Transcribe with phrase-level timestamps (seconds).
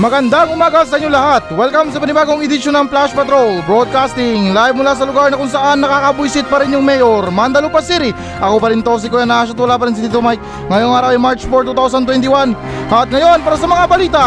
[0.00, 1.52] Magandang umaga sa inyo lahat.
[1.52, 5.76] Welcome sa panibagong edisyon ng Flash Patrol Broadcasting live mula sa lugar na kung saan
[5.76, 8.16] nakakabuisit pa rin yung mayor, Mandalupa City.
[8.40, 10.40] Ako pa rin to si Kuya Nash at wala pa rin si Tito Mike.
[10.72, 12.56] Ngayong araw ay March 4, 2021.
[12.88, 14.24] At ngayon para sa mga balita.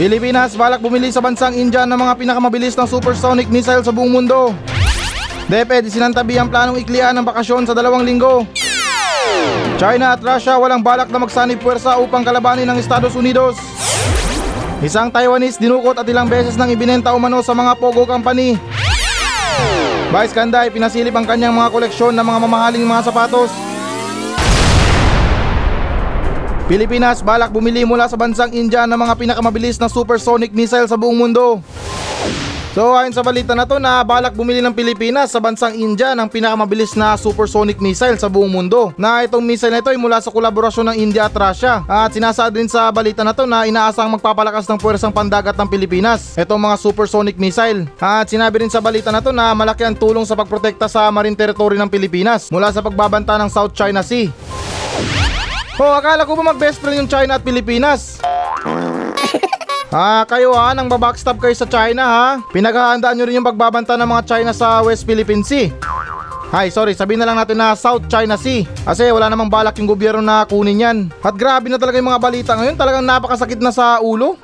[0.00, 4.56] Pilipinas balak bumili sa bansang India ng mga pinakamabilis na supersonic missile sa buong mundo.
[5.52, 8.48] DepEd sinantabi ang planong iklian ng bakasyon sa dalawang linggo.
[9.74, 13.58] China at Russia walang balak na magsanib puwersa upang kalabanin ng Estados Unidos.
[14.84, 18.56] Isang Taiwanese dinukot at ilang beses nang ibinenta umano sa mga Pogo Company.
[20.14, 23.50] Vice Kanday pinasilip ang kanyang mga koleksyon ng mga mamahaling mga sapatos.
[26.64, 31.18] Pilipinas balak bumili mula sa bansang India ng mga pinakamabilis na supersonic missile sa buong
[31.18, 31.60] mundo.
[32.74, 36.26] So ayon sa balita na to na balak bumili ng Pilipinas sa bansang India ng
[36.26, 38.90] pinakamabilis na supersonic missile sa buong mundo.
[38.98, 41.86] Na itong missile na ito ay mula sa kolaborasyon ng India at Russia.
[41.86, 46.34] At sinasaad din sa balita na to na inaasang magpapalakas ng puwersang pandagat ng Pilipinas.
[46.34, 47.86] Itong mga supersonic missile.
[48.02, 51.38] At sinabi rin sa balita na to na malaki ang tulong sa pagprotekta sa marine
[51.38, 54.34] territory ng Pilipinas mula sa pagbabanta ng South China Sea.
[55.78, 58.18] Oh, akala ko ba mag-best friend yung China at Pilipinas?
[59.94, 62.26] Ah, kayo ha, nang babackstab kayo sa China ha.
[62.50, 65.70] Pinaghahandaan nyo rin yung pagbabanta ng mga China sa West Philippine Sea.
[66.50, 68.66] Ay, sorry, sabihin na lang natin na South China Sea.
[68.82, 70.98] Kasi wala namang balak yung gobyerno na kunin yan.
[71.22, 74.34] At grabe na talaga yung mga balita ngayon, talagang napakasakit na sa ulo.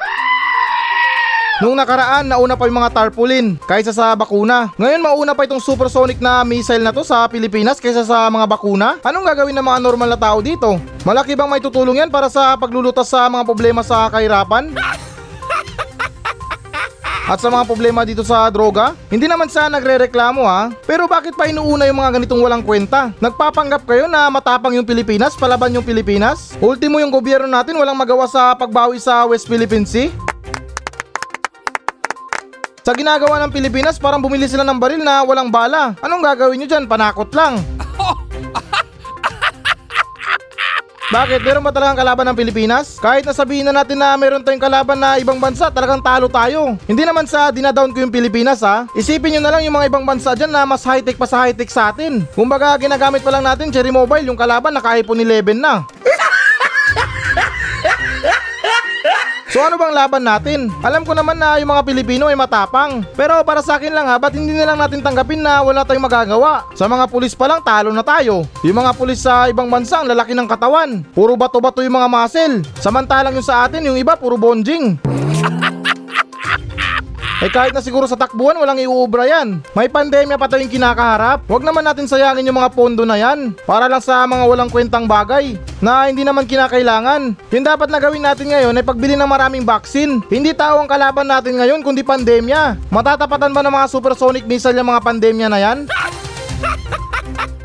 [1.66, 4.70] Nung nakaraan, nauna pa yung mga tarpaulin kaysa sa bakuna.
[4.78, 9.02] Ngayon, mauna pa itong supersonic na missile na to sa Pilipinas kaysa sa mga bakuna.
[9.02, 10.78] Anong gagawin ng mga normal na tao dito?
[11.02, 14.72] Malaki bang may tutulong yan para sa paglulutas sa mga problema sa kahirapan?
[17.30, 20.74] At sa mga problema dito sa droga, hindi naman sa nagre-reklamo ha.
[20.82, 23.14] Pero bakit pa inuuna yung mga ganitong walang kwenta?
[23.22, 26.58] Nagpapanggap kayo na matapang yung Pilipinas, palaban yung Pilipinas?
[26.58, 30.10] Ultimo yung gobyerno natin walang magawa sa pagbawi sa West Philippine Sea?
[32.82, 35.94] Sa ginagawa ng Pilipinas, parang bumili sila ng baril na walang bala.
[36.02, 36.90] Anong gagawin nyo dyan?
[36.90, 37.62] Panakot lang.
[41.10, 41.42] Bakit?
[41.42, 42.94] Meron ba talagang kalaban ng Pilipinas?
[43.02, 46.78] Kahit nasabihin na natin na meron tayong kalaban na ibang bansa, talagang talo tayo.
[46.86, 48.86] Hindi naman sa dinadown ko yung Pilipinas ha.
[48.94, 51.66] Isipin nyo na lang yung mga ibang bansa dyan na mas high-tech pa sa high-tech
[51.66, 52.22] sa atin.
[52.30, 55.82] Kumbaga ginagamit pa lang natin Cherry Mobile, yung kalaban naka-iPhone 11 na.
[59.50, 60.70] So ano bang laban natin?
[60.78, 63.02] Alam ko naman na yung mga Pilipino ay matapang.
[63.18, 66.06] Pero para sa akin lang ha, ba't hindi na lang natin tanggapin na wala tayong
[66.06, 66.70] magagawa?
[66.78, 68.46] Sa mga pulis pa lang, talo na tayo.
[68.62, 71.02] Yung mga pulis sa ibang bansa, ang lalaki ng katawan.
[71.10, 72.62] Puro bato-bato yung mga muscle.
[72.78, 74.94] Samantalang yung sa atin, yung iba, puro bonjing.
[77.40, 79.64] Eh kahit na siguro sa takbuhan walang iuubra yan.
[79.72, 81.48] May pandemya pa tayong kinakaharap.
[81.48, 83.56] Huwag naman natin sayangin yung mga pondo na yan.
[83.64, 87.32] Para lang sa mga walang kwentang bagay na hindi naman kinakailangan.
[87.48, 90.20] Yung dapat na gawin natin ngayon ay pagbili ng maraming vaccine.
[90.28, 92.76] Hindi tao ang kalaban natin ngayon kundi pandemya.
[92.92, 95.78] Matatapatan ba ng mga supersonic missile yung mga pandemya na yan?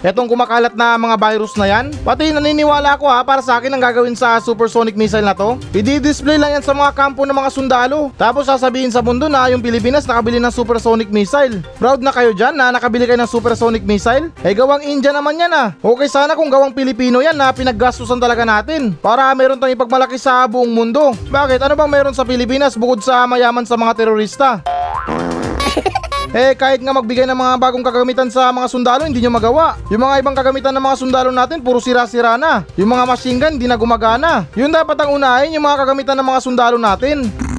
[0.00, 3.84] Etong kumakalat na mga virus na yan, pati naniniwala ko ha para sa akin ang
[3.84, 5.60] gagawin sa supersonic missile na to.
[5.76, 8.08] I-display lang yan sa mga kampo ng mga sundalo.
[8.16, 11.60] Tapos sasabihin sa mundo na yung Pilipinas nakabili ng supersonic missile.
[11.76, 14.32] Proud na kayo dyan na nakabili kayo ng supersonic missile?
[14.40, 15.76] Eh gawang India naman yan ah.
[15.84, 18.96] Okay sana kung gawang Pilipino yan na pinaggastusan talaga natin.
[19.04, 21.12] Para meron tayong ipagmalaki sa buong mundo.
[21.28, 21.60] Bakit?
[21.60, 24.64] Ano bang meron sa Pilipinas bukod sa mayaman sa mga terorista?
[26.30, 29.74] Eh kahit nga magbigay ng mga bagong kagamitan sa mga sundalo hindi nyo magawa.
[29.90, 32.62] Yung mga ibang kagamitan ng mga sundalo natin puro sira-sira na.
[32.78, 34.46] Yung mga machine gun hindi na gumagana.
[34.54, 37.49] Yun dapat ang unahin yung mga kagamitan ng mga sundalo natin.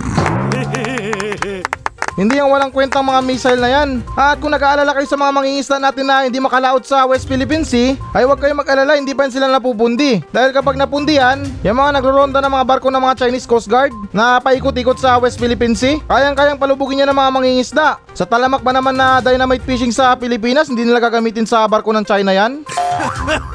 [2.21, 4.05] Hindi yung walang kwentang mga missile na yan.
[4.13, 7.97] At kung nag-aalala kayo sa mga mangingisda natin na hindi makalaot sa West Philippine Sea,
[8.13, 10.21] ay huwag kayong mag-alala, hindi pa yan sila napupundi.
[10.29, 13.89] Dahil kapag napundi yan, yung mga nagro-ronda ng mga barko ng mga Chinese Coast Guard
[14.13, 17.97] na paikot-ikot sa West Philippine Sea, kayang-kayang palubugin niya ng mga mangingisda.
[18.13, 22.05] Sa talamak ba naman na dynamite fishing sa Pilipinas, hindi nila gagamitin sa barko ng
[22.05, 22.61] China yan?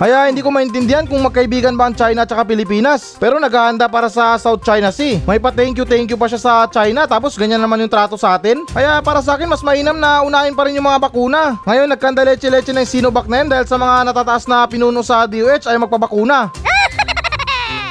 [0.00, 3.20] Kaya hindi ko maintindihan kung magkaibigan ba ang China at Pilipinas.
[3.20, 5.20] Pero naghahanda para sa South China Sea.
[5.28, 8.16] May pa thank you thank you pa siya sa China tapos ganyan naman yung trato
[8.16, 8.64] sa atin.
[8.64, 11.60] Kaya para sa akin mas mainam na unahin pa rin yung mga bakuna.
[11.68, 15.76] Ngayon nagkandaleche-leche ng Sinovac na yan dahil sa mga natataas na pinuno sa DOH ay
[15.76, 16.48] magpabakuna.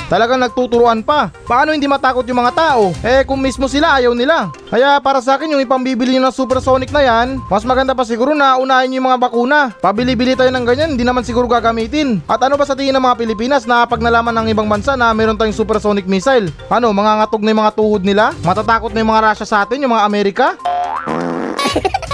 [0.10, 1.30] Talagang nagtuturuan pa.
[1.46, 2.90] Paano hindi matakot yung mga tao?
[3.06, 4.50] Eh kung mismo sila ayaw nila.
[4.74, 8.34] Kaya para sa akin yung ipambibili nyo ng supersonic na yan, mas maganda pa siguro
[8.34, 9.70] na unahin yung mga bakuna.
[9.78, 12.26] Pabili-bili tayo ng ganyan, hindi naman siguro gagamitin.
[12.26, 15.14] At ano ba sa tingin ng mga Pilipinas na pag nalaman ng ibang bansa na
[15.14, 16.50] meron tayong supersonic missile?
[16.74, 18.34] Ano, mga ngatog na yung mga tuhod nila?
[18.42, 20.46] Matatakot na yung mga Russia sa atin, yung mga Amerika?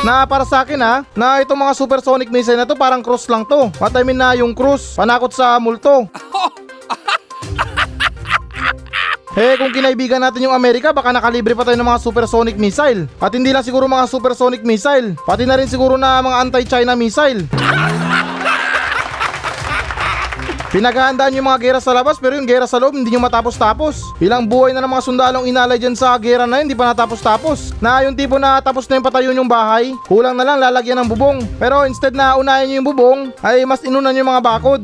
[0.05, 3.47] na para sa akin ha, na itong mga supersonic missile na to parang cruise lang
[3.47, 3.71] to.
[3.79, 6.05] What I mean na yung cruise, panakot sa multo.
[9.35, 13.03] Eh kung kinaibigan natin yung Amerika baka nakalibre pa tayo ng mga supersonic missile.
[13.19, 17.43] At hindi lang siguro mga supersonic missile, pati na rin siguro na mga anti-China missile.
[20.71, 24.07] Pinaghahandaan yung mga gera sa labas pero yung gera sa loob hindi nyo matapos-tapos.
[24.23, 27.75] Ilang buhay na ng mga sundalong inalay dyan sa gera na yun, hindi pa natapos-tapos.
[27.83, 31.11] Na yung tipo na tapos na yung patayon yung bahay, kulang na lang lalagyan ng
[31.11, 31.43] bubong.
[31.59, 34.83] Pero instead na unahin nyo yung bubong, ay mas inunan yung mga bakod.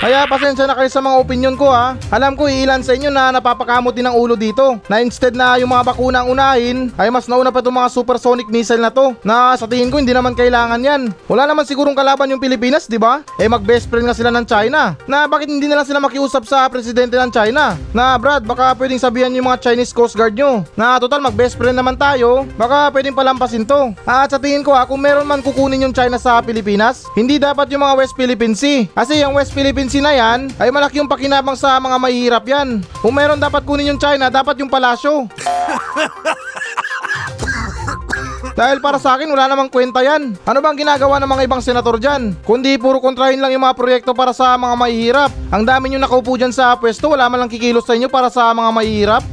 [0.00, 1.92] Kaya pasensya na kayo sa mga opinion ko ha.
[2.08, 4.80] Alam ko ilan sa inyo na napapakamot din ang ulo dito.
[4.88, 8.48] Na instead na yung mga bakuna ang unahin, ay mas nauna pa itong mga supersonic
[8.48, 9.12] missile na to.
[9.20, 11.12] Na sa tingin ko hindi naman kailangan yan.
[11.28, 13.20] Wala naman sigurong kalaban yung Pilipinas, di ba?
[13.36, 14.96] Eh mag best friend nga sila ng China.
[15.04, 17.76] Na bakit hindi na lang sila makiusap sa presidente ng China?
[17.92, 20.64] Na Brad, baka pwedeng sabihan yung mga Chinese Coast Guard nyo.
[20.80, 23.92] Na total mag best friend naman tayo, baka pwedeng palampasin to.
[24.08, 27.68] At sa tingin ko ha, kung meron man kukunin yung China sa Pilipinas, hindi dapat
[27.68, 28.88] yung mga West Philippine Sea.
[28.96, 32.78] Kasi yung West Philippine Sea na yan, ay malaki yung pakinabang sa mga mahihirap yan.
[33.02, 35.26] Kung meron dapat kunin yung China, dapat yung palasyo.
[38.54, 40.38] Dahil para sa akin, wala namang kwenta yan.
[40.46, 42.38] Ano bang ginagawa ng mga ibang senator dyan?
[42.46, 45.30] Kundi puro kontrahin lang yung mga proyekto para sa mga mahihirap.
[45.50, 48.54] Ang dami nyo nakaupo dyan sa pwesto, wala man lang kikilos sa inyo para sa
[48.54, 49.26] mga mahihirap.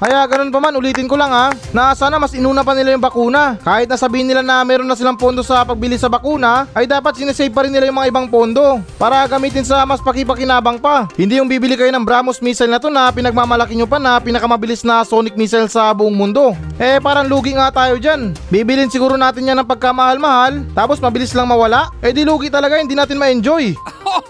[0.00, 3.04] Kaya ganun pa man, ulitin ko lang ha, na sana mas inuna pa nila yung
[3.04, 3.60] bakuna.
[3.60, 7.20] Kahit na sabihin nila na meron na silang pondo sa pagbili sa bakuna, ay dapat
[7.20, 11.04] sinesave pa rin nila yung mga ibang pondo para gamitin sa mas pakipakinabang pa.
[11.20, 14.88] Hindi yung bibili kayo ng Brahmos missile na to na pinagmamalaki nyo pa na pinakamabilis
[14.88, 16.56] na sonic missile sa buong mundo.
[16.80, 18.32] Eh parang lugi nga tayo dyan.
[18.48, 21.92] Bibilin siguro natin yan ng pagkamahal-mahal, tapos mabilis lang mawala.
[22.00, 23.76] Eh di lugi talaga, hindi natin ma-enjoy.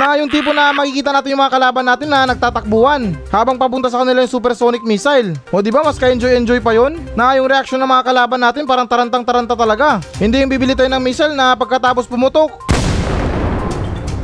[0.00, 4.00] Na yung tipo na makikita natin yung mga kalaban natin na nagtatakbuhan habang papunta sa
[4.00, 5.36] kanila yung supersonic missile.
[5.52, 6.96] O di ba mas ka-enjoy-enjoy pa yon?
[7.12, 10.00] Na yung reaction ng mga kalaban natin parang tarantang-taranta talaga.
[10.16, 12.48] Hindi yung bibili tayo ng missile na pagkatapos pumutok.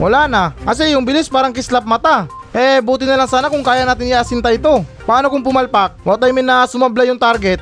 [0.00, 0.56] Wala na.
[0.64, 2.24] Kasi yung bilis parang kislap mata.
[2.56, 4.80] Eh, buti na lang sana kung kaya natin iasinta ito.
[5.04, 6.00] Paano kung pumalpak?
[6.08, 7.60] What I mean na sumabla yung target?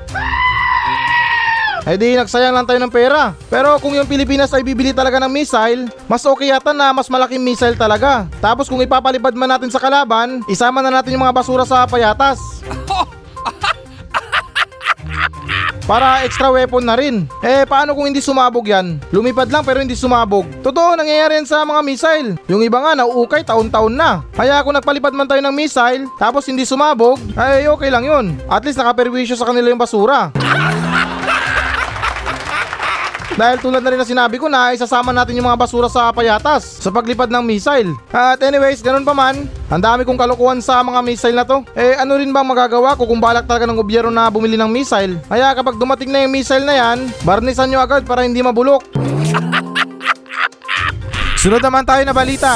[1.84, 3.36] Eh di nagsayang lang tayo ng pera.
[3.52, 7.44] Pero kung yung Pilipinas ay bibili talaga ng missile, mas okay yata na mas malaking
[7.44, 8.24] missile talaga.
[8.40, 12.40] Tapos kung ipapalipad man natin sa kalaban, isama na natin yung mga basura sa payatas.
[15.84, 17.28] Para extra weapon na rin.
[17.44, 18.96] Eh paano kung hindi sumabog yan?
[19.12, 20.48] Lumipad lang pero hindi sumabog.
[20.64, 22.40] Totoo nangyayari yan sa mga missile.
[22.48, 24.24] Yung iba nga nauukay taon-taon na.
[24.32, 28.32] Kaya kung nagpalipad man tayo ng missile tapos hindi sumabog, ay okay lang yun.
[28.48, 30.32] At least nakaperwisyo sa kanila yung basura.
[33.34, 36.78] Dahil tulad na rin na sinabi ko na isasama natin yung mga basura sa payatas
[36.78, 37.90] sa paglipad ng missile.
[38.14, 41.66] At anyways, ganun pa man, ang dami kong kalokohan sa mga missile na to.
[41.74, 45.18] Eh ano rin bang magagawa ko kung balak talaga ng gobyerno na bumili ng missile?
[45.26, 48.86] Kaya kapag dumating na yung missile na yan, barnisan nyo agad para hindi mabulok.
[51.42, 52.54] Sunod naman tayo na balita.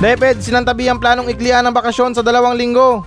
[0.00, 3.04] Deped, sinantabi ang planong iklian ng bakasyon sa dalawang linggo.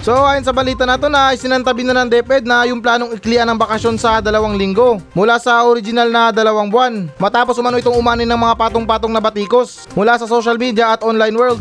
[0.00, 3.44] So ayon sa balita na to na isinantabi na ng DepEd na yung planong iklian
[3.52, 8.24] ng bakasyon sa dalawang linggo mula sa original na dalawang buwan matapos umano itong umanin
[8.24, 11.60] ng mga patong-patong na batikos mula sa social media at online world.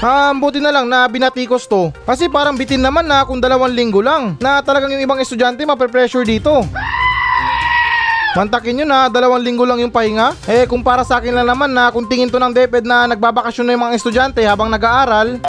[0.00, 1.92] Ah, buti na lang na binatikos to.
[2.08, 6.24] Kasi parang bitin naman na kung dalawang linggo lang na talagang yung ibang estudyante mape-pressure
[6.24, 6.64] dito.
[8.32, 10.38] Mantakin nyo na dalawang linggo lang yung pahinga.
[10.46, 13.66] Eh kung para sa akin lang naman na kung tingin to ng DepEd na nagbabakasyon
[13.66, 15.42] na yung mga estudyante habang nag-aaral,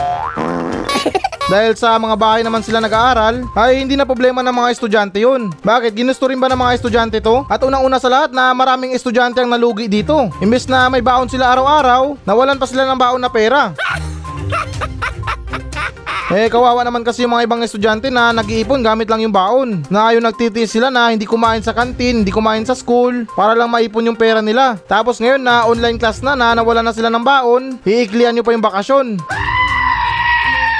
[1.50, 5.50] dahil sa mga bahay naman sila nag-aaral, ay hindi na problema ng mga estudyante yun.
[5.66, 5.98] Bakit?
[5.98, 7.42] Ginusto rin ba ng mga estudyante to?
[7.50, 10.30] At unang-una sa lahat na maraming estudyante ang nalugi dito.
[10.46, 13.74] Imbes na may baon sila araw-araw, nawalan pa sila ng baon na pera.
[16.30, 19.82] Eh kawawa naman kasi yung mga ibang estudyante na nag-iipon gamit lang yung baon.
[19.90, 23.74] Na yung nagtitiis sila na hindi kumain sa kantin, hindi kumain sa school, para lang
[23.74, 24.78] maipon yung pera nila.
[24.86, 28.54] Tapos ngayon na online class na na nawala na sila ng baon, iiklian nyo pa
[28.54, 29.18] yung bakasyon.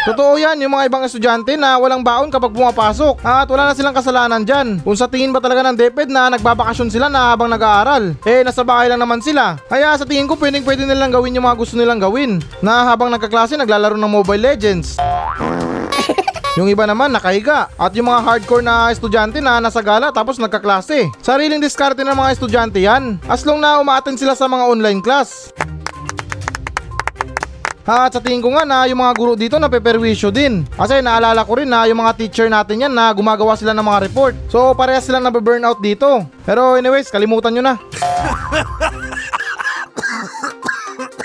[0.10, 3.94] Totoo yan, yung mga ibang estudyante na walang baon kapag pumapasok at wala na silang
[3.94, 4.82] kasalanan dyan.
[4.82, 8.66] Kung sa tingin ba talaga ng DepEd na nagbabakasyon sila na habang nag-aaral, eh nasa
[8.66, 9.62] bahay lang naman sila.
[9.70, 13.14] Kaya sa tingin ko pwedeng pwede nilang gawin yung mga gusto nilang gawin na habang
[13.14, 14.98] nagkaklase naglalaro ng Mobile Legends.
[16.58, 21.08] Yung iba naman nakahiga at yung mga hardcore na estudyante na nasa gala tapos nagkaklase.
[21.22, 25.54] Sariling diskarte ng mga estudyante yan as long na umaattend sila sa mga online class.
[27.90, 30.62] At sa tingin ko nga na yung mga guro dito napeperwisyo din.
[30.78, 34.06] Kasi naalala ko rin na yung mga teacher natin yan na gumagawa sila ng mga
[34.06, 34.38] report.
[34.46, 36.22] So parehas silang nabe-burnout dito.
[36.46, 37.82] Pero anyways, kalimutan nyo na.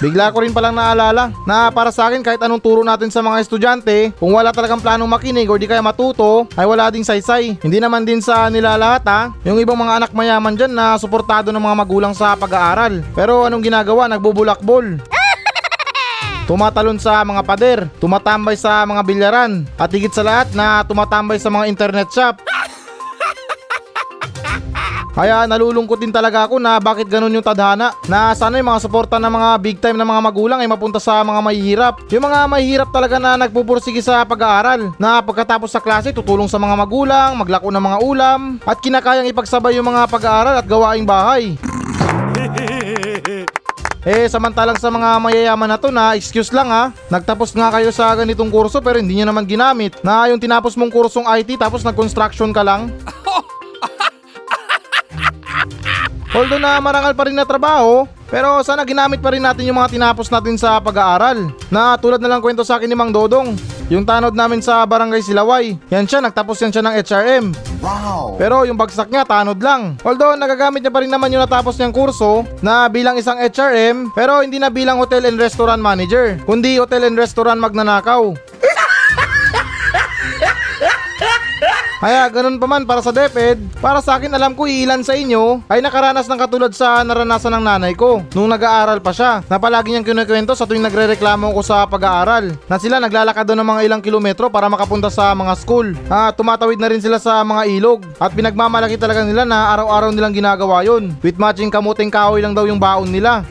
[0.00, 3.40] Bigla ko rin palang naalala na para sa akin kahit anong turo natin sa mga
[3.44, 7.56] estudyante, kung wala talagang planong makinig o di kaya matuto, ay wala ding saysay.
[7.60, 9.32] Hindi naman din sa nila lahat ha.
[9.44, 13.04] Yung ibang mga anak mayaman dyan na suportado ng mga magulang sa pag-aaral.
[13.12, 14.08] Pero anong ginagawa?
[14.08, 15.13] Nagbubulakbol.
[16.44, 21.48] Tumatalon sa mga pader, tumatambay sa mga bilyaran, at higit sa lahat na tumatambay sa
[21.48, 22.44] mga internet shop.
[25.14, 29.22] Kaya nalulungkot din talaga ako na bakit ganun yung tadhana na sana yung mga suporta
[29.22, 31.94] ng mga big time na mga magulang ay mapunta sa mga mahihirap.
[32.10, 36.74] Yung mga mahihirap talaga na nagpupursige sa pag-aaral na pagkatapos sa klase tutulong sa mga
[36.74, 41.54] magulang, maglako ng mga ulam at kinakayang ipagsabay yung mga pag-aaral at gawaing bahay.
[44.04, 48.12] Eh, samantalang sa mga mayayaman na to na, excuse lang ha, nagtapos nga kayo sa
[48.12, 49.96] ganitong kurso pero hindi nyo naman ginamit.
[50.04, 52.92] Na yung tinapos mong kursong IT tapos nag-construction ka lang.
[56.36, 59.96] Although na marangal pa rin na trabaho, pero sana ginamit pa rin natin yung mga
[59.96, 61.48] tinapos natin sa pag-aaral.
[61.72, 63.56] Na tulad na lang kwento sa akin ni Mang Dodong,
[63.92, 65.76] yung tanod namin sa Barangay Silaway.
[65.92, 67.44] Yan siya, nagtapos yan siya ng HRM.
[67.84, 68.40] Wow!
[68.40, 70.00] Pero yung bagsak niya, tanod lang.
[70.00, 74.40] Although nagagamit niya pa rin naman yung natapos niyang kurso na bilang isang HRM, pero
[74.40, 78.32] hindi na bilang hotel and restaurant manager, kundi hotel and restaurant magnanakaw.
[82.02, 85.62] Kaya ganun pa man para sa DepEd, para sa akin alam ko ilan sa inyo
[85.70, 89.94] ay nakaranas ng katulad sa naranasan ng nanay ko nung nag-aaral pa siya na palagi
[89.94, 94.02] niyang kinukwento sa tuwing nagre-reklamo ko sa pag-aaral na sila naglalakad doon ng mga ilang
[94.02, 95.94] kilometro para makapunta sa mga school.
[96.10, 100.34] Ah, tumatawid na rin sila sa mga ilog at pinagmamalaki talaga nila na araw-araw nilang
[100.34, 101.14] ginagawa yon.
[101.22, 103.46] With matching kamuting kahoy lang daw yung baon nila.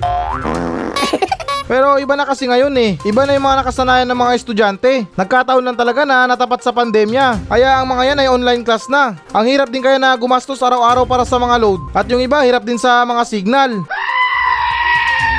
[1.74, 3.02] Pero iba na kasi ngayon eh.
[3.02, 5.10] Iba na yung mga nakasanayan ng mga estudyante.
[5.18, 7.50] Nagkataon lang talaga na natapat sa pandemya.
[7.50, 9.18] Kaya ang mga yan ay online class na.
[9.34, 11.82] Ang hirap din kaya na gumastos araw-araw para sa mga load.
[11.98, 13.82] At yung iba hirap din sa mga signal.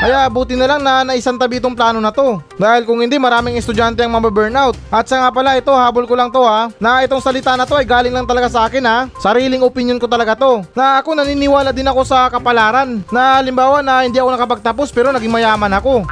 [0.03, 2.43] Kaya buti na lang na naisang tabi itong plano na to.
[2.59, 4.75] Dahil kung hindi maraming estudyante ang mababurnout.
[4.91, 7.79] At sa nga pala ito, habol ko lang to ha, na itong salita na to
[7.79, 8.99] ay galing lang talaga sa akin ha.
[9.23, 10.67] Sariling opinion ko talaga to.
[10.75, 13.01] Na ako naniniwala din ako sa kapalaran.
[13.15, 16.03] Na halimbawa na hindi ako nakapagtapos pero naging mayaman ako.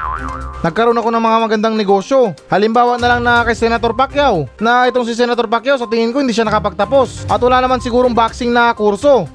[0.63, 2.39] Nagkaroon ako ng mga magandang negosyo.
[2.47, 4.47] Halimbawa na lang na kay Senator Pacquiao.
[4.63, 7.27] Na itong si Senator Pacquiao sa tingin ko hindi siya nakapagtapos.
[7.27, 9.27] At wala naman sigurong boxing na kurso.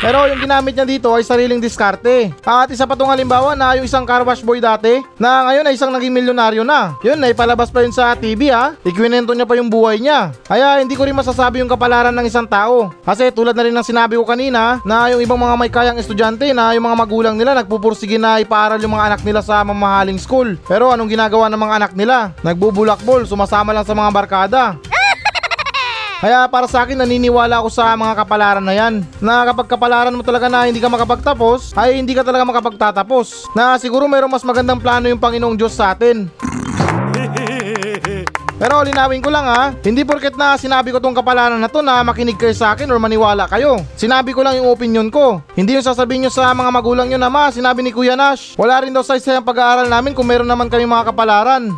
[0.00, 2.32] Pero yung ginamit niya dito ay sariling diskarte.
[2.40, 5.74] At isa pa tong halimbawa na yung isang car wash boy dati na ngayon ay
[5.76, 6.96] isang naging milyonaryo na.
[7.04, 8.72] Yun, ay palabas pa yun sa TV ha.
[8.80, 10.32] Ikwinento niya pa yung buhay niya.
[10.48, 12.88] Kaya hindi ko rin masasabi yung kapalaran ng isang tao.
[13.04, 16.48] Kasi tulad na rin ng sinabi ko kanina na yung ibang mga may kayang estudyante
[16.56, 20.56] na yung mga magulang nila nagpupursige na ipaaral yung mga anak nila sa mamahaling school.
[20.64, 22.32] Pero anong ginagawa ng mga anak nila?
[22.40, 24.80] Nagbubulakbol, sumasama lang sa mga barkada.
[26.20, 30.20] Kaya para sa akin naniniwala ako sa mga kapalaran na yan na kapag kapalaran mo
[30.20, 34.76] talaga na hindi ka makapagtapos ay hindi ka talaga makapagtatapos na siguro mayroong mas magandang
[34.76, 36.28] plano yung Panginoong Diyos sa atin.
[38.60, 42.04] Pero linawin ko lang ha, hindi porket na sinabi ko tong kapalaran na to na
[42.04, 43.80] makinig kayo sa akin or maniwala kayo.
[43.96, 45.40] Sinabi ko lang yung opinion ko.
[45.56, 48.60] Hindi yung sasabihin nyo sa mga magulang nyo na ma, sinabi ni Kuya Nash.
[48.60, 51.72] Wala rin daw sa isang pag-aaral namin kung meron naman kami mga kapalaran.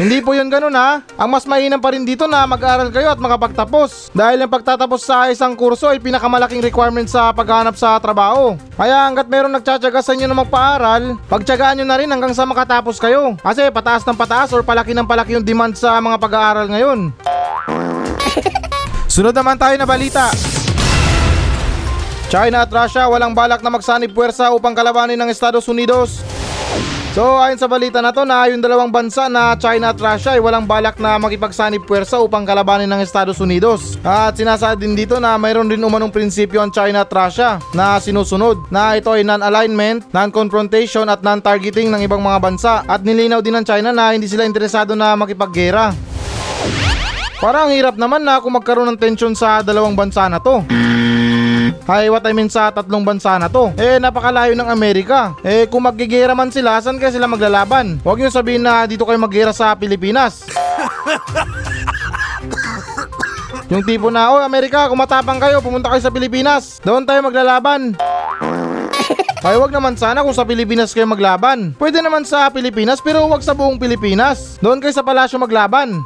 [0.00, 1.04] Hindi po yun ganun ha.
[1.20, 4.08] Ang mas mainam pa rin dito na mag-aral kayo at makapagtapos.
[4.16, 8.56] Dahil ang pagtatapos sa isang kurso ay pinakamalaking requirement sa paghanap sa trabaho.
[8.80, 12.96] Kaya hanggat meron nagtsatsaga sa inyo na magpaaral, pagtsagaan nyo na rin hanggang sa makatapos
[12.96, 13.36] kayo.
[13.44, 17.12] Kasi pataas ng pataas or palaki ng palaki yung demand sa mga pag-aaral ngayon.
[19.20, 20.32] Sunod naman tayo na balita.
[22.32, 26.24] China at Russia walang balak na magsanib puwersa upang kalabanin ng Estados Unidos.
[27.10, 30.38] So ayon sa balita na to na yung dalawang bansa na China at Russia ay
[30.38, 33.98] walang balak na makipagsanib puwersa upang kalabanin ng Estados Unidos.
[34.06, 38.62] At sinasaad din dito na mayroon din umanong prinsipyo ang China at Russia na sinusunod
[38.70, 42.86] na ito ay non-alignment, non-confrontation at non-targeting ng ibang mga bansa.
[42.86, 45.90] At nilinaw din ng China na hindi sila interesado na makipaggera.
[47.42, 50.62] Parang hirap naman na kung magkaroon ng tensyon sa dalawang bansa na to.
[51.86, 53.74] Ay, what I mean sa tatlong bansa na to.
[53.74, 55.34] Eh, napakalayo ng Amerika.
[55.42, 57.98] Eh, kung magigera man sila, saan kaya sila maglalaban?
[58.02, 60.46] Huwag niyo sabihin na dito kayo maggera sa Pilipinas.
[63.70, 66.82] Yung tipo na, oh Amerika, kung matapang kayo, pumunta kayo sa Pilipinas.
[66.82, 67.94] Doon tayo maglalaban.
[69.46, 71.72] Ay wag naman sana kung sa Pilipinas kayo maglaban.
[71.80, 74.60] Pwede naman sa Pilipinas pero wag sa buong Pilipinas.
[74.60, 75.96] Doon kayo sa palasyo maglaban.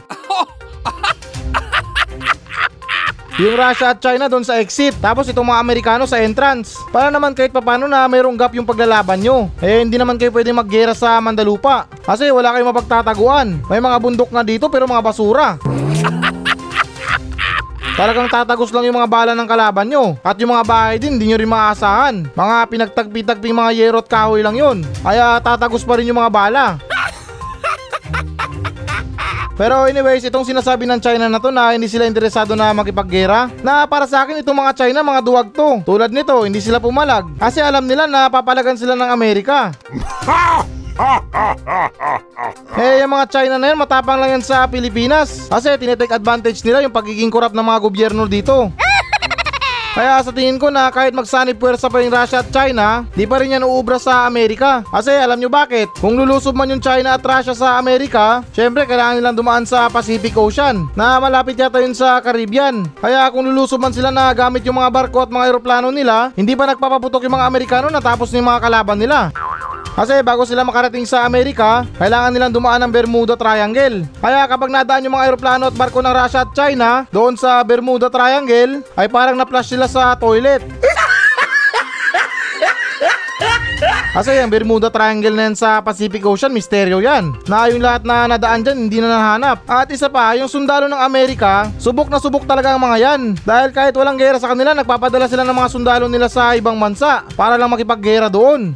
[3.34, 6.78] Yung Russia at China doon sa exit, tapos itong mga Amerikano sa entrance.
[6.94, 9.50] Para naman kahit papano na mayroong gap yung paglalaban nyo.
[9.58, 11.90] Eh hindi naman kayo pwede maggera sa Mandalupa.
[12.06, 13.58] Kasi wala kayong mapagtataguan.
[13.66, 15.58] May mga bundok nga dito pero mga basura.
[17.98, 20.14] Talagang tatagos lang yung mga bala ng kalaban nyo.
[20.22, 22.14] At yung mga bahay din, hindi nyo rin maasahan.
[22.38, 24.86] Mga pinagtagpi-tagping mga yero at kahoy lang yun.
[25.02, 26.78] Kaya tatagos pa rin yung mga bala.
[29.54, 33.86] Pero anyways, itong sinasabi ng China na to na hindi sila interesado na makipaggera, na
[33.86, 35.78] para sa akin itong mga China mga duwag to.
[35.86, 37.38] Tulad nito, hindi sila pumalag.
[37.38, 39.70] Kasi alam nila na papalagan sila ng Amerika.
[42.78, 45.50] Eh, yung mga China na yan, matapang lang yan sa Pilipinas.
[45.50, 48.70] Kasi tinetake advantage nila yung pagiging korap ng mga gobyerno dito.
[49.94, 53.38] Kaya sa tingin ko na kahit magsanib puwersa pa yung Russia at China, di pa
[53.38, 54.82] rin yan uubra sa Amerika.
[54.90, 55.86] Kasi alam nyo bakit?
[56.02, 60.34] Kung lulusob man yung China at Russia sa Amerika, syempre kailangan nilang dumaan sa Pacific
[60.34, 62.90] Ocean na malapit yata yun sa Caribbean.
[62.98, 66.58] Kaya kung lulusob man sila na gamit yung mga barko at mga eroplano nila, hindi
[66.58, 69.30] pa nagpapaputok yung mga Amerikano na tapos yung mga kalaban nila.
[69.94, 74.02] Kasi bago sila makarating sa Amerika, kailangan nilang dumaan ng Bermuda Triangle.
[74.18, 78.10] Kaya kapag nadaan yung mga eroplano at barko ng Russia at China doon sa Bermuda
[78.10, 80.66] Triangle, ay parang na-flush sila sa toilet.
[84.14, 87.34] Kasi yung Bermuda Triangle na yan sa Pacific Ocean, misteryo yan.
[87.50, 89.66] Na yung lahat na nadaan dyan, hindi na nahanap.
[89.66, 93.20] At isa pa, yung sundalo ng Amerika, subok na subok talaga ang mga yan.
[93.42, 97.26] Dahil kahit walang gera sa kanila, nagpapadala sila ng mga sundalo nila sa ibang bansa
[97.34, 98.74] para lang makipaggera doon.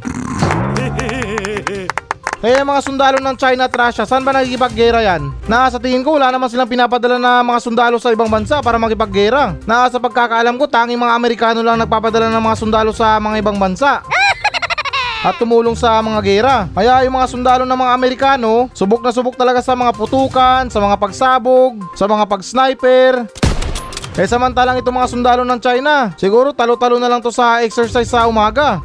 [2.39, 5.27] Kaya yung mga sundalo ng China at Russia, saan ba nakikipaggera yan?
[5.43, 8.79] Na sa tingin ko wala naman silang pinapadala na mga sundalo sa ibang bansa para
[8.79, 9.59] makipaggera.
[9.67, 13.59] Na sa pagkakaalam ko, tanging mga Amerikano lang nagpapadala ng mga sundalo sa mga ibang
[13.59, 13.99] bansa.
[15.27, 16.55] At tumulong sa mga gera.
[16.71, 20.79] Kaya yung mga sundalo ng mga Amerikano, subok na subok talaga sa mga putukan, sa
[20.79, 23.27] mga pagsabog, sa mga pag-sniper.
[24.15, 28.31] Eh samantalang itong mga sundalo ng China, siguro talo-talo na lang to sa exercise sa
[28.31, 28.79] umaga.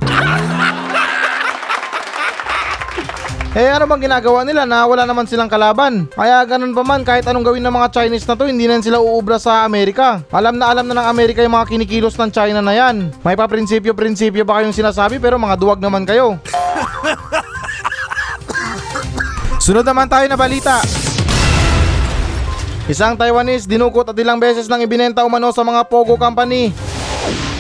[3.54, 6.10] Eh ano bang ginagawa nila na wala naman silang kalaban?
[6.10, 8.98] Kaya ganun pa man kahit anong gawin ng mga Chinese na to hindi na sila
[8.98, 10.26] uubra sa Amerika.
[10.34, 13.14] Alam na alam na ng Amerika yung mga kinikilos ng China na yan.
[13.22, 16.34] May pa prinsipyo-prinsipyo pa kayong sinasabi pero mga duwag naman kayo.
[19.62, 20.82] Sunod naman tayo na balita.
[22.90, 26.74] Isang Taiwanese dinukot at ilang beses nang ibinenta umano sa mga Pogo Company.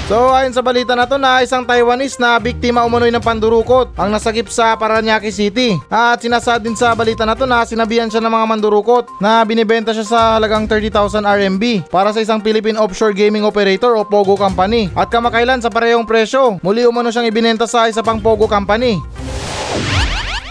[0.04, 4.12] So ayon sa balita na to na isang Taiwanese na biktima umano'y ng pandurukot ang
[4.12, 5.80] nasagip sa Paranaque City.
[5.88, 9.96] At sinasad din sa balita na to na sinabihan siya ng mga mandurukot na binibenta
[9.96, 14.92] siya sa halagang 30,000 RMB para sa isang Philippine Offshore Gaming Operator o Pogo Company.
[14.92, 19.00] At kamakailan sa parehong presyo, muli umano siyang ibinenta sa isa pang Pogo Company.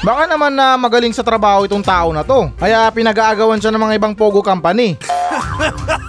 [0.02, 2.50] Baka naman na magaling sa trabaho itong tao na to.
[2.58, 4.98] Kaya pinag-aagawan siya ng mga ibang Pogo Company.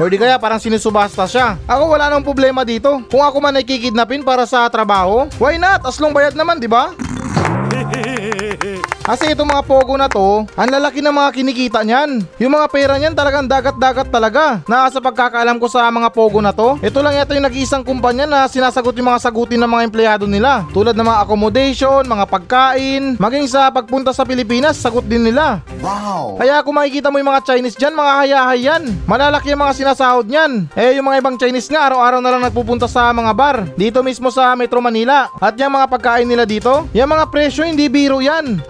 [0.00, 1.60] O di kaya parang sinusubasta siya.
[1.68, 3.04] Ako wala nang problema dito.
[3.12, 5.84] Kung ako man ay kikidnapin para sa trabaho, why not?
[5.84, 6.96] Aslong bayad naman, di ba?
[9.10, 12.22] Kasi itong mga pogo na to, ang lalaki ng mga kinikita niyan.
[12.38, 14.62] Yung mga pera niyan talagang dagat-dagat talaga.
[14.70, 18.28] Na sa pagkakaalam ko sa mga pogo na to, ito lang yata yung nag-iisang kumpanya
[18.28, 20.62] na sinasagot yung mga sagutin ng mga empleyado nila.
[20.70, 25.58] Tulad ng mga accommodation, mga pagkain, maging sa pagpunta sa Pilipinas, sagot din nila.
[25.82, 26.38] Wow!
[26.38, 28.82] Kaya kung makikita mo yung mga Chinese dyan, mga hayahay yan.
[29.10, 30.70] Malalaki ang mga sinasahod niyan.
[30.78, 33.56] Eh yung mga ibang Chinese nga, araw-araw na lang nagpupunta sa mga bar.
[33.74, 35.26] Dito mismo sa Metro Manila.
[35.42, 38.62] At yung mga pagkain nila dito, yung mga presyo hindi biro yan.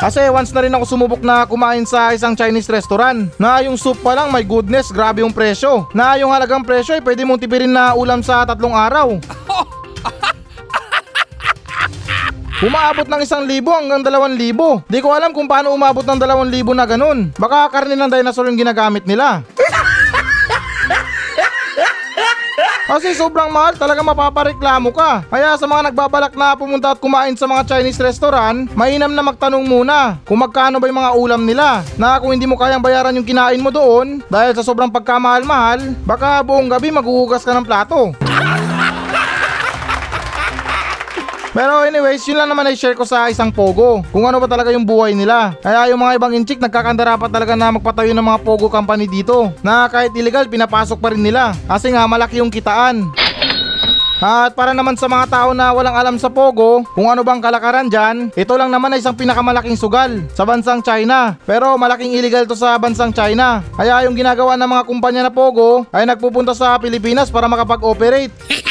[0.00, 4.00] Kasi once na rin ako sumubok na kumain sa isang Chinese restaurant na yung soup
[4.00, 5.92] pa lang, my goodness, grabe yung presyo.
[5.92, 9.20] Na yung halagang presyo ay pwede mong tipirin na ulam sa tatlong araw.
[12.64, 14.80] Umaabot ng isang libo hanggang dalawang libo.
[14.88, 17.28] Di ko alam kung paano umabot ng dalawang libo na ganun.
[17.36, 19.44] Baka karne ng dinosaur yung ginagamit nila.
[22.90, 25.22] Kasi sobrang mahal, talaga mapapareklamo ka.
[25.30, 29.62] Kaya sa mga nagbabalak na pumunta at kumain sa mga Chinese restaurant, mainam na magtanong
[29.62, 31.86] muna kung magkano ba yung mga ulam nila.
[31.94, 36.42] Na kung hindi mo kayang bayaran yung kinain mo doon, dahil sa sobrang pagkamahal-mahal, baka
[36.42, 38.10] buong gabi maghuhugas ka ng plato.
[41.50, 44.06] Pero anyways, yun lang naman ay share ko sa isang pogo.
[44.14, 45.58] Kung ano ba talaga yung buhay nila.
[45.58, 49.50] Kaya yung mga ibang inchik nagkakandara pa talaga na magpatayo ng mga pogo company dito.
[49.58, 51.50] Na kahit illegal, pinapasok pa rin nila.
[51.66, 53.10] Kasi nga malaki yung kitaan.
[54.20, 57.88] At para naman sa mga tao na walang alam sa Pogo, kung ano bang kalakaran
[57.88, 61.40] dyan, ito lang naman ay isang pinakamalaking sugal sa bansang China.
[61.48, 63.64] Pero malaking illegal to sa bansang China.
[63.80, 68.69] Kaya yung ginagawa ng mga kumpanya na Pogo ay nagpupunta sa Pilipinas para makapag-operate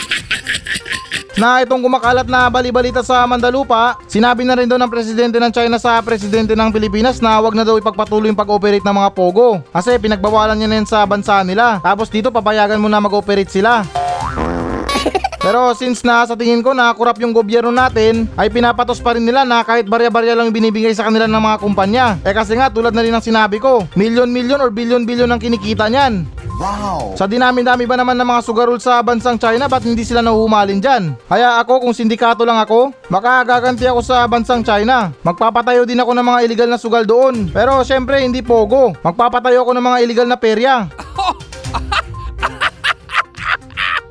[1.37, 5.77] na itong kumakalat na balibalita sa Mandalupa, sinabi na rin daw ng presidente ng China
[5.77, 9.61] sa presidente ng Pilipinas na wag na daw ipagpatuloy yung pag-operate ng mga Pogo.
[9.69, 11.77] Kasi pinagbawalan niya na yan sa bansa nila.
[11.85, 13.85] Tapos dito papayagan mo na mag-operate sila.
[15.43, 19.23] Pero since na sa tingin ko na kurap yung gobyerno natin, ay pinapatos pa rin
[19.23, 22.05] nila na kahit barya-barya lang binibigay sa kanila ng mga kumpanya.
[22.27, 26.27] Eh kasi nga tulad na rin ng sinabi ko, milyon-milyon or bilyon-bilyon ang kinikita niyan.
[26.59, 27.15] Wow!
[27.15, 31.15] Sa dinami-dami ba naman ng mga sugarol sa bansang China, ba't hindi sila nahuhumalin dyan?
[31.31, 35.15] Kaya ako, kung sindikato lang ako, baka gaganti ako sa bansang China.
[35.23, 37.47] Magpapatayo din ako ng mga illegal na sugal doon.
[37.55, 38.91] Pero syempre, hindi pogo.
[38.99, 40.91] Magpapatayo ako ng mga illegal na perya.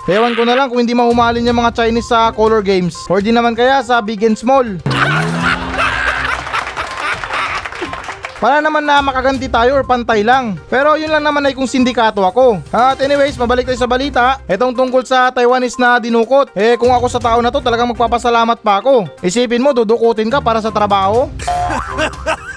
[0.09, 2.97] Ewan ko na lang kung hindi mahumalin yung mga Chinese sa color games.
[3.13, 4.65] Or di naman kaya sa big and small.
[8.39, 10.55] Para naman na makaganti tayo or pantay lang.
[10.71, 12.63] Pero yun lang naman ay kung sindikato ako.
[12.71, 14.39] At anyways, mabalik tayo sa balita.
[14.47, 16.55] Itong tungkol sa Taiwanese na dinukot.
[16.55, 19.11] Eh kung ako sa tao na to talagang magpapasalamat pa ako.
[19.27, 21.27] Isipin mo, dudukutin ka para sa trabaho?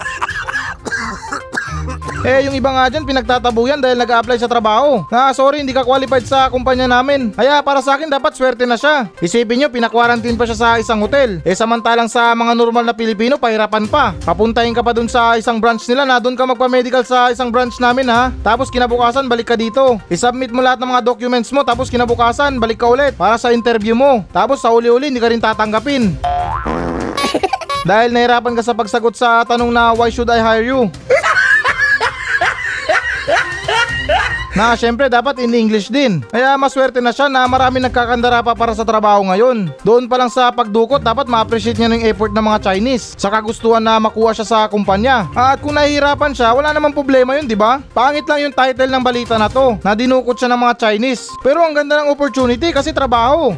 [2.22, 5.02] Eh, yung iba nga dyan, pinagtatabuyan dahil nag-a-apply sa trabaho.
[5.10, 7.34] Na sorry, hindi ka qualified sa kumpanya namin.
[7.34, 9.10] Kaya para sa akin, dapat swerte na siya.
[9.26, 11.42] Isipin nyo, pinakwarantin pa siya sa isang hotel.
[11.42, 14.14] Eh, samantalang sa mga normal na Pilipino, pahirapan pa.
[14.22, 17.82] Papuntahin ka pa dun sa isang branch nila na dun ka magpa-medical sa isang branch
[17.82, 18.30] namin ha.
[18.46, 19.98] Tapos kinabukasan, balik ka dito.
[20.06, 23.98] I-submit mo lahat ng mga documents mo, tapos kinabukasan, balik ka ulit para sa interview
[23.98, 24.22] mo.
[24.30, 26.14] Tapos sa uli-uli, hindi ka rin tatanggapin.
[27.90, 30.86] Dahil nahirapan ka sa pagsagot sa tanong na why should I hire you?
[34.52, 36.20] Na syempre dapat in English din.
[36.28, 39.72] Kaya maswerte na siya na marami nagkakandara pa para sa trabaho ngayon.
[39.88, 43.80] Doon pa lang sa pagdukot dapat ma-appreciate niya ng effort ng mga Chinese sa kagustuhan
[43.80, 45.32] na makuha siya sa kumpanya.
[45.32, 47.80] At kung nahihirapan siya, wala namang problema yun, di ba?
[47.96, 51.32] Pangit lang yung title ng balita na to, na dinukot siya ng mga Chinese.
[51.40, 53.56] Pero ang ganda ng opportunity kasi trabaho.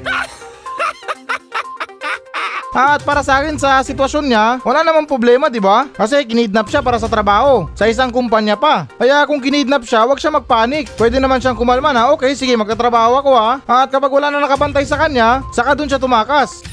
[2.73, 5.85] At para sa akin sa sitwasyon niya, wala namang problema, 'di ba?
[5.93, 8.89] Kasi kinidnap siya para sa trabaho, sa isang kumpanya pa.
[8.97, 10.89] Kaya kung kinidnap siya, wag siya magpanik.
[10.97, 13.51] Pwede naman siyang kumalma na, okay, sige, magtatrabaho ako ha.
[13.69, 16.65] At kapag wala na nakabantay sa kanya, saka dun siya tumakas.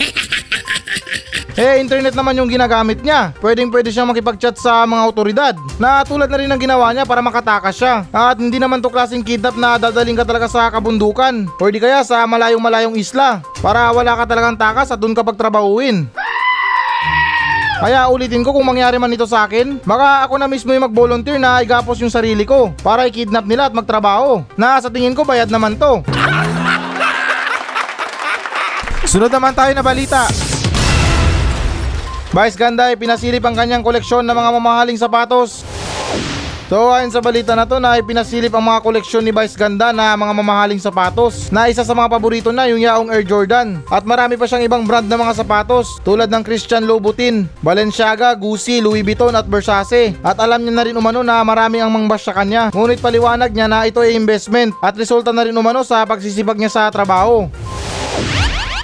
[1.60, 3.36] Eh, internet naman yung ginagamit niya.
[3.36, 5.54] Pwedeng pwede siyang makipag-chat sa mga otoridad.
[5.76, 8.08] Na tulad na rin ng ginawa niya para makatakas siya.
[8.08, 11.52] At hindi naman to klaseng kidnap na dadaling ka talaga sa kabundukan.
[11.60, 13.44] O di kaya sa malayong-malayong isla.
[13.60, 16.08] Para wala ka talagang takas at dun ka pagtrabahuin.
[17.84, 21.36] Kaya ulitin ko kung mangyari man ito sa akin, baka ako na mismo yung mag-volunteer
[21.36, 24.48] na igapos yung sarili ko para i-kidnap nila at magtrabaho.
[24.56, 26.00] Na sa tingin ko bayad naman to.
[29.04, 30.24] Sunod naman tayo na balita.
[32.30, 35.66] Vice Ganda ay pinasilip ang kanyang koleksyon ng mga mamahaling sapatos.
[36.70, 40.14] So ayon sa balita na to na ipinasilip ang mga koleksyon ni Vice Ganda na
[40.14, 44.38] mga mamahaling sapatos na isa sa mga paborito na yung yaong Air Jordan at marami
[44.38, 49.34] pa siyang ibang brand na mga sapatos tulad ng Christian Louboutin, Balenciaga, Gucci, Louis Vuitton
[49.34, 53.02] at Versace at alam niya na rin umano na marami ang mangbas sa kanya ngunit
[53.02, 56.86] paliwanag niya na ito ay investment at resulta na rin umano sa pagsisipag niya sa
[56.94, 57.50] trabaho.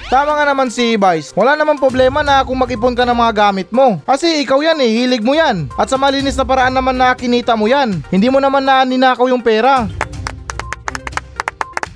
[0.07, 1.35] Tama nga naman si Vice.
[1.35, 3.99] Wala namang problema na kung mag-ipon ka ng mga gamit mo.
[4.07, 5.66] Kasi ikaw yan eh, hilig mo yan.
[5.75, 8.07] At sa malinis na paraan naman na kinita mo yan.
[8.07, 9.90] Hindi mo naman na ninakaw yung pera.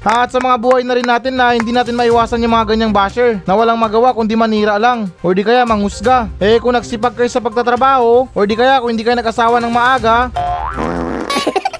[0.00, 3.36] At sa mga buhay na rin natin na hindi natin maiwasan yung mga ganyang basher
[3.44, 6.24] na walang magawa kundi manira lang or di kaya manghusga.
[6.40, 10.32] Eh kung nagsipag kayo sa pagtatrabaho or di kaya kung hindi kayo nag-asawa ng maaga,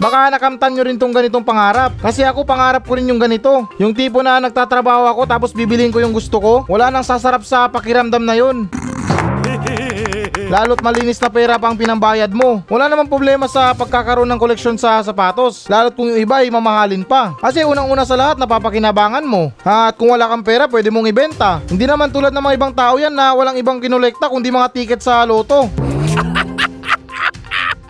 [0.01, 1.93] Baka nakamtan nyo rin tong ganitong pangarap.
[2.01, 3.69] Kasi ako pangarap ko rin yung ganito.
[3.77, 6.55] Yung tipo na nagtatrabaho ako tapos bibilin ko yung gusto ko.
[6.73, 8.65] Wala nang sasarap sa pakiramdam na yun.
[10.49, 12.65] Lalo't malinis na pera pang pinambayad mo.
[12.73, 15.69] Wala namang problema sa pagkakaroon ng koleksyon sa sapatos.
[15.69, 17.37] Lalo't kung yung iba ay mamahalin pa.
[17.37, 19.53] Kasi unang-una sa lahat napapakinabangan mo.
[19.61, 21.61] At kung wala kang pera pwede mong ibenta.
[21.69, 25.05] Hindi naman tulad ng mga ibang tao yan na walang ibang kinolekta kundi mga ticket
[25.05, 25.90] sa loto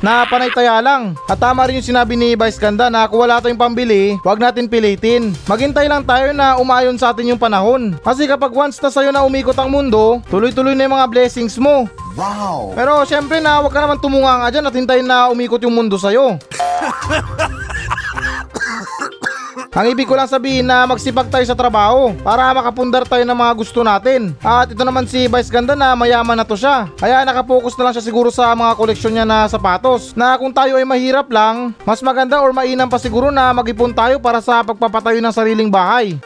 [0.01, 1.15] na panay taya lang.
[1.29, 4.67] At tama rin yung sinabi ni Vice Ganda na kung wala tayong pambili, wag natin
[4.67, 5.37] pilitin.
[5.47, 7.97] Maghintay lang tayo na umayon sa atin yung panahon.
[8.01, 11.87] Kasi kapag once na sa'yo na umikot ang mundo, tuloy-tuloy na yung mga blessings mo.
[12.19, 12.75] Wow!
[12.75, 16.01] Pero syempre na wag ka naman tumunga nga dyan at hintayin na umikot yung mundo
[16.01, 16.41] sa'yo.
[19.71, 23.53] Ang ibig ko lang sabihin na magsipag tayo sa trabaho para makapundar tayo ng mga
[23.55, 24.35] gusto natin.
[24.43, 26.91] At ito naman si Vice Ganda na mayaman na to siya.
[26.99, 30.11] Kaya nakapokus na lang siya siguro sa mga koleksyon niya na sapatos.
[30.19, 34.19] Na kung tayo ay mahirap lang, mas maganda or mainam pa siguro na mag-ipon tayo
[34.19, 36.19] para sa pagpapatayo ng sariling bahay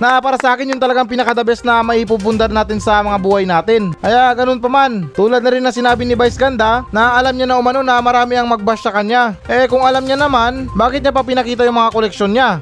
[0.00, 3.44] na para sa akin yung talagang pinaka the best na maipupundar natin sa mga buhay
[3.44, 3.92] natin.
[3.98, 7.48] Kaya ganun pa man, tulad na rin na sinabi ni Vice Ganda na alam niya
[7.48, 9.36] na umano na marami ang magbash sa kanya.
[9.50, 12.60] Eh kung alam niya naman, bakit niya pa pinakita yung mga koleksyon niya?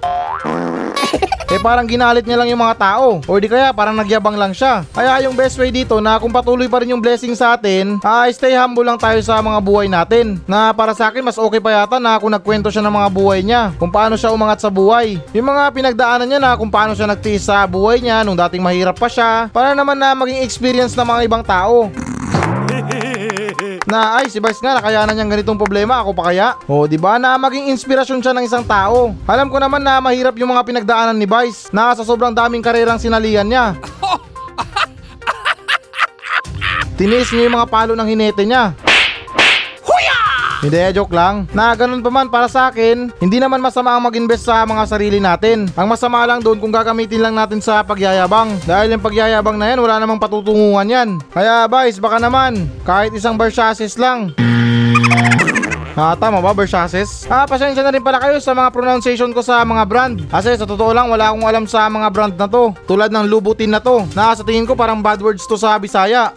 [1.51, 3.19] Eh parang ginalit niya lang yung mga tao.
[3.27, 4.87] O di kaya parang nagyabang lang siya.
[4.95, 8.31] Kaya yung best way dito na kung patuloy pa rin yung blessing sa atin, ay
[8.31, 10.39] stay humble lang tayo sa mga buhay natin.
[10.47, 13.41] Na para sa akin mas okay pa yata na kung nagkwento siya ng mga buhay
[13.43, 15.19] niya, kung paano siya umangat sa buhay.
[15.35, 18.95] Yung mga pinagdaanan niya na kung paano siya nagtiis sa buhay niya nung dating mahirap
[18.95, 21.91] pa siya, para naman na maging experience ng mga ibang tao
[23.91, 25.99] na ay si Vice nga nakayanan niyang ganitong problema.
[25.99, 26.55] Ako pa kaya?
[26.71, 27.19] O di ba?
[27.19, 29.11] Na maging inspirasyon siya ng isang tao.
[29.27, 31.75] Alam ko naman na mahirap yung mga pinagdaanan ni Vice.
[31.75, 33.75] Na sa sobrang daming karerang sinalihan niya.
[37.01, 38.90] Tinis niya yung mga palo ng hinete niya
[40.61, 41.49] hindi, joke lang.
[41.57, 45.17] Na ganun pa man para sa akin, hindi naman masama ang mag-invest sa mga sarili
[45.17, 45.73] natin.
[45.73, 48.61] Ang masama lang doon kung gagamitin lang natin sa pagyayabang.
[48.69, 51.09] Dahil yung pagyayabang na yan, wala namang patutunguhan yan.
[51.33, 54.37] Kaya guys, baka naman, kahit isang Versaces lang.
[55.97, 57.27] Ah, tama ba, Versaces?
[57.27, 60.17] Ah, pasensya na rin pala kayo sa mga pronunciation ko sa mga brand.
[60.29, 62.73] Kasi sa totoo lang, wala akong alam sa mga brand na to.
[62.85, 64.07] Tulad ng Lubutin na to.
[64.17, 66.31] Na sa tingin ko parang bad words to sa Bisaya.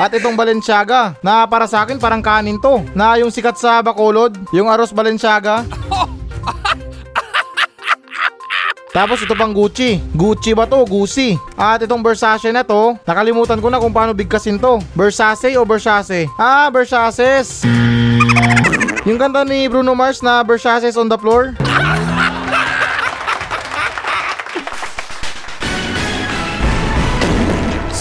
[0.00, 2.80] At itong Balenciaga, na para sa akin parang kanin to.
[2.96, 5.68] Na yung sikat sa Bacolod, yung Aros Balenciaga.
[8.92, 10.04] Tapos ito pang Gucci.
[10.12, 10.84] Gucci ba to?
[10.84, 11.40] Gucci.
[11.56, 14.84] At itong Versace na to, nakalimutan ko na kung paano bigkasin to.
[14.92, 16.28] Versace o Versace?
[16.36, 17.64] Ah, Versaces.
[19.08, 21.56] Yung kanta ni Bruno Mars na Versaces on the floor.